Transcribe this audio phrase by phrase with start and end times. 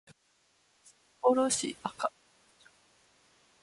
[0.83, 2.11] 札幌市赤松
[2.65, 2.71] 町